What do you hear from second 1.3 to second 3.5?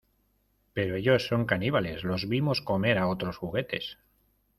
caníbales. Los vimos comer a otros